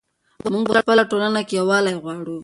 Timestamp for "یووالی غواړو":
1.59-2.37